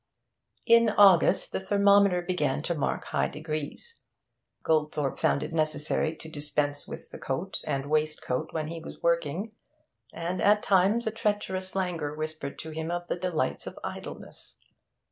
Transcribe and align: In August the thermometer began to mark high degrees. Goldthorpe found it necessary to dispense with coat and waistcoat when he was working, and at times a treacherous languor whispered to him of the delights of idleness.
In 0.65 0.89
August 0.89 1.51
the 1.51 1.59
thermometer 1.59 2.23
began 2.23 2.63
to 2.63 2.73
mark 2.73 3.05
high 3.05 3.27
degrees. 3.27 4.01
Goldthorpe 4.63 5.19
found 5.19 5.43
it 5.43 5.53
necessary 5.53 6.15
to 6.15 6.27
dispense 6.27 6.87
with 6.87 7.13
coat 7.21 7.61
and 7.67 7.85
waistcoat 7.85 8.51
when 8.51 8.69
he 8.69 8.79
was 8.79 9.03
working, 9.03 9.51
and 10.11 10.41
at 10.41 10.63
times 10.63 11.05
a 11.05 11.11
treacherous 11.11 11.75
languor 11.75 12.15
whispered 12.15 12.57
to 12.57 12.71
him 12.71 12.89
of 12.89 13.09
the 13.09 13.15
delights 13.15 13.67
of 13.67 13.77
idleness. 13.83 14.57